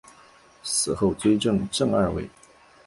[0.63, 2.27] 死后追赠正二位。